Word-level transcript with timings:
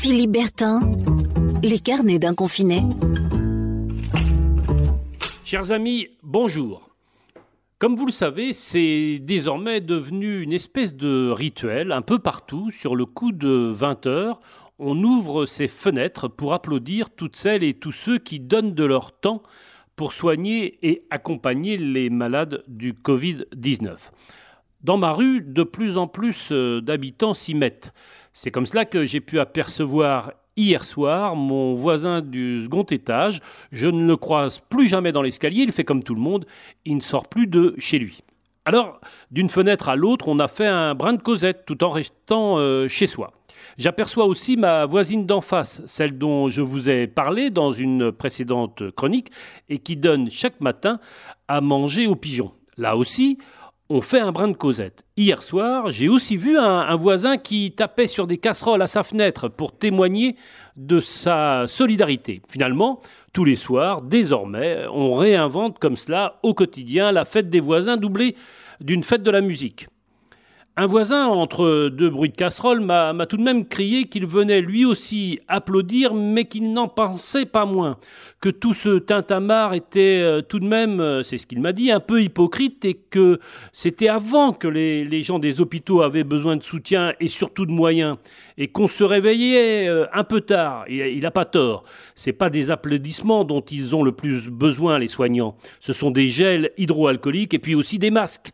Philippe 0.00 0.30
Bertin, 0.30 0.80
les 1.60 1.80
carnets 1.80 2.20
d'un 2.20 2.32
confiné. 2.32 2.82
Chers 5.44 5.72
amis, 5.72 6.06
bonjour. 6.22 6.90
Comme 7.80 7.96
vous 7.96 8.06
le 8.06 8.12
savez, 8.12 8.52
c'est 8.52 9.18
désormais 9.20 9.80
devenu 9.80 10.40
une 10.40 10.52
espèce 10.52 10.94
de 10.94 11.30
rituel 11.30 11.90
un 11.90 12.02
peu 12.02 12.20
partout. 12.20 12.70
Sur 12.70 12.94
le 12.94 13.06
coup 13.06 13.32
de 13.32 13.72
20 13.74 14.06
heures, 14.06 14.38
on 14.78 15.02
ouvre 15.02 15.46
ses 15.46 15.66
fenêtres 15.66 16.28
pour 16.28 16.54
applaudir 16.54 17.10
toutes 17.10 17.34
celles 17.34 17.64
et 17.64 17.74
tous 17.74 17.92
ceux 17.92 18.18
qui 18.18 18.38
donnent 18.38 18.74
de 18.74 18.84
leur 18.84 19.18
temps 19.18 19.42
pour 19.96 20.12
soigner 20.12 20.78
et 20.88 21.02
accompagner 21.10 21.76
les 21.76 22.08
malades 22.08 22.62
du 22.68 22.92
Covid-19. 22.92 23.96
Dans 24.82 24.96
ma 24.96 25.12
rue, 25.12 25.40
de 25.40 25.64
plus 25.64 25.96
en 25.96 26.06
plus 26.06 26.50
euh, 26.52 26.80
d'habitants 26.80 27.34
s'y 27.34 27.54
mettent. 27.54 27.92
C'est 28.32 28.52
comme 28.52 28.66
cela 28.66 28.84
que 28.84 29.04
j'ai 29.04 29.20
pu 29.20 29.40
apercevoir 29.40 30.32
hier 30.56 30.84
soir 30.84 31.34
mon 31.34 31.74
voisin 31.74 32.20
du 32.20 32.62
second 32.62 32.84
étage. 32.84 33.40
Je 33.72 33.88
ne 33.88 34.06
le 34.06 34.16
croise 34.16 34.60
plus 34.60 34.86
jamais 34.86 35.10
dans 35.10 35.22
l'escalier, 35.22 35.62
il 35.62 35.72
fait 35.72 35.84
comme 35.84 36.04
tout 36.04 36.14
le 36.14 36.20
monde, 36.20 36.46
il 36.84 36.96
ne 36.96 37.00
sort 37.00 37.28
plus 37.28 37.48
de 37.48 37.74
chez 37.78 37.98
lui. 37.98 38.20
Alors, 38.64 39.00
d'une 39.30 39.48
fenêtre 39.48 39.88
à 39.88 39.96
l'autre, 39.96 40.28
on 40.28 40.38
a 40.38 40.46
fait 40.46 40.66
un 40.66 40.94
brin 40.94 41.14
de 41.14 41.22
causette 41.22 41.64
tout 41.66 41.82
en 41.82 41.90
restant 41.90 42.58
euh, 42.58 42.86
chez 42.86 43.06
soi. 43.06 43.32
J'aperçois 43.78 44.26
aussi 44.26 44.56
ma 44.56 44.86
voisine 44.86 45.26
d'en 45.26 45.40
face, 45.40 45.82
celle 45.86 46.18
dont 46.18 46.50
je 46.50 46.60
vous 46.60 46.88
ai 46.90 47.06
parlé 47.06 47.50
dans 47.50 47.72
une 47.72 48.12
précédente 48.12 48.90
chronique 48.92 49.30
et 49.68 49.78
qui 49.78 49.96
donne 49.96 50.30
chaque 50.30 50.60
matin 50.60 51.00
à 51.48 51.60
manger 51.60 52.06
aux 52.06 52.16
pigeons. 52.16 52.52
Là 52.76 52.96
aussi, 52.96 53.38
on 53.90 54.02
fait 54.02 54.20
un 54.20 54.32
brin 54.32 54.48
de 54.48 54.56
causette. 54.56 55.04
Hier 55.16 55.42
soir, 55.42 55.90
j'ai 55.90 56.08
aussi 56.08 56.36
vu 56.36 56.58
un, 56.58 56.94
voisin 56.96 57.38
qui 57.38 57.72
tapait 57.72 58.06
sur 58.06 58.26
des 58.26 58.36
casseroles 58.36 58.82
à 58.82 58.86
sa 58.86 59.02
fenêtre 59.02 59.48
pour 59.48 59.76
témoigner 59.76 60.36
de 60.76 61.00
sa 61.00 61.66
solidarité. 61.66 62.42
Finalement, 62.48 63.00
tous 63.32 63.44
les 63.44 63.56
soirs, 63.56 64.02
désormais, 64.02 64.84
on 64.92 65.14
réinvente 65.14 65.78
comme 65.78 65.96
cela 65.96 66.38
au 66.42 66.52
quotidien 66.52 67.12
la 67.12 67.24
fête 67.24 67.48
des 67.48 67.60
voisins 67.60 67.96
doublée 67.96 68.36
d'une 68.80 69.02
fête 69.02 69.22
de 69.22 69.30
la 69.30 69.40
musique. 69.40 69.88
Un 70.80 70.86
voisin, 70.86 71.26
entre 71.26 71.88
deux 71.88 72.08
bruits 72.08 72.28
de 72.28 72.36
casserole, 72.36 72.78
m'a 72.78 73.26
tout 73.26 73.36
de 73.36 73.42
même 73.42 73.66
crié 73.66 74.04
qu'il 74.04 74.26
venait 74.26 74.60
lui 74.60 74.84
aussi 74.84 75.40
applaudir, 75.48 76.14
mais 76.14 76.44
qu'il 76.44 76.72
n'en 76.72 76.86
pensait 76.86 77.46
pas 77.46 77.64
moins. 77.64 77.98
Que 78.40 78.48
tout 78.48 78.74
ce 78.74 79.00
tintamarre 79.00 79.74
était 79.74 80.20
euh, 80.20 80.40
tout 80.40 80.60
de 80.60 80.68
même, 80.68 81.00
euh, 81.00 81.24
c'est 81.24 81.36
ce 81.36 81.48
qu'il 81.48 81.60
m'a 81.60 81.72
dit, 81.72 81.90
un 81.90 81.98
peu 81.98 82.22
hypocrite 82.22 82.84
et 82.84 82.94
que 82.94 83.40
c'était 83.72 84.06
avant 84.06 84.52
que 84.52 84.68
les, 84.68 85.22
gens 85.22 85.40
des 85.40 85.60
hôpitaux 85.60 86.02
avaient 86.02 86.22
besoin 86.22 86.54
de 86.56 86.62
soutien 86.62 87.12
et 87.18 87.26
surtout 87.26 87.66
de 87.66 87.72
moyens. 87.72 88.16
Et 88.56 88.68
qu'on 88.68 88.86
se 88.86 89.02
réveillait 89.02 89.88
euh, 89.88 90.06
un 90.12 90.22
peu 90.22 90.42
tard. 90.42 90.84
Il 90.88 91.18
n'a 91.22 91.32
pas 91.32 91.44
tort. 91.44 91.82
C'est 92.14 92.32
pas 92.32 92.50
des 92.50 92.70
applaudissements 92.70 93.42
dont 93.42 93.62
ils 93.62 93.96
ont 93.96 94.04
le 94.04 94.12
plus 94.12 94.48
besoin, 94.48 95.00
les 95.00 95.08
soignants. 95.08 95.56
Ce 95.80 95.92
sont 95.92 96.12
des 96.12 96.28
gels 96.28 96.70
hydroalcooliques 96.78 97.54
et 97.54 97.58
puis 97.58 97.74
aussi 97.74 97.98
des 97.98 98.12
masques. 98.12 98.52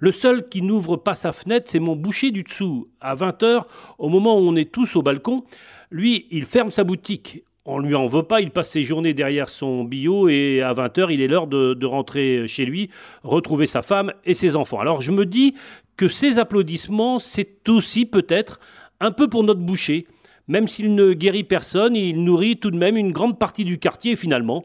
Le 0.00 0.12
seul 0.12 0.48
qui 0.48 0.62
n'ouvre 0.62 0.96
pas 0.96 1.14
sa 1.14 1.32
fenêtre, 1.32 1.70
c'est 1.70 1.80
mon 1.80 1.96
boucher 1.96 2.30
du 2.30 2.42
dessous. 2.42 2.88
À 3.00 3.14
20h, 3.14 3.64
au 3.98 4.08
moment 4.08 4.38
où 4.38 4.42
on 4.42 4.56
est 4.56 4.70
tous 4.70 4.96
au 4.96 5.02
balcon, 5.02 5.44
lui, 5.90 6.26
il 6.30 6.44
ferme 6.44 6.70
sa 6.70 6.84
boutique. 6.84 7.44
On 7.66 7.78
lui 7.78 7.94
en 7.94 8.06
veut 8.08 8.24
pas, 8.24 8.42
il 8.42 8.50
passe 8.50 8.70
ses 8.70 8.82
journées 8.82 9.14
derrière 9.14 9.48
son 9.48 9.84
bio 9.84 10.28
et 10.28 10.60
à 10.60 10.74
20h, 10.74 11.10
il 11.10 11.22
est 11.22 11.28
l'heure 11.28 11.46
de, 11.46 11.86
rentrer 11.86 12.46
chez 12.46 12.66
lui, 12.66 12.90
retrouver 13.22 13.66
sa 13.66 13.80
femme 13.80 14.12
et 14.26 14.34
ses 14.34 14.54
enfants. 14.54 14.80
Alors 14.80 15.00
je 15.00 15.10
me 15.10 15.24
dis 15.24 15.54
que 15.96 16.08
ces 16.08 16.38
applaudissements, 16.38 17.18
c'est 17.18 17.66
aussi 17.70 18.04
peut-être 18.04 18.60
un 19.00 19.12
peu 19.12 19.28
pour 19.28 19.44
notre 19.44 19.60
boucher. 19.60 20.06
Même 20.46 20.68
s'il 20.68 20.94
ne 20.94 21.14
guérit 21.14 21.44
personne, 21.44 21.96
il 21.96 22.22
nourrit 22.22 22.58
tout 22.58 22.70
de 22.70 22.76
même 22.76 22.98
une 22.98 23.12
grande 23.12 23.38
partie 23.38 23.64
du 23.64 23.78
quartier 23.78 24.14
finalement, 24.14 24.62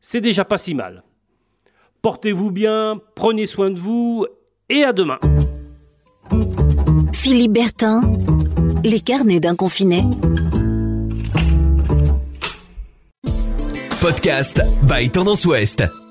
c'est 0.00 0.20
déjà 0.20 0.44
pas 0.44 0.58
si 0.58 0.74
mal. 0.74 1.04
Portez-vous 2.02 2.50
bien, 2.50 3.00
prenez 3.14 3.46
soin 3.46 3.70
de 3.70 3.78
vous 3.78 4.26
et 4.72 4.84
à 4.84 4.92
demain. 4.92 5.18
Philippe 7.12 7.52
Bertin, 7.52 8.00
les 8.82 9.00
carnets 9.00 9.38
d'un 9.38 9.54
confiné. 9.54 10.04
Podcast 14.00 14.62
by 14.88 15.10
Tendance 15.10 15.44
Ouest. 15.44 16.01